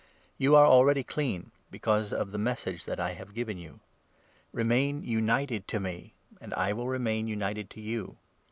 You 0.39 0.55
are 0.55 0.65
already 0.65 1.03
clean 1.03 1.51
because 1.69 2.11
of 2.11 2.31
the 2.31 2.39
3 2.39 2.43
Message 2.43 2.85
that 2.85 2.99
I 2.99 3.13
have 3.13 3.35
given 3.35 3.59
you. 3.59 3.81
Remain 4.51 5.03
united 5.03 5.67
to 5.67 5.79
me, 5.79 6.15
and 6.41 6.55
I 6.55 6.73
will 6.73 6.85
4 6.85 6.91
remain 6.93 7.27
united 7.27 7.69
to 7.69 7.81
you. 7.81 8.17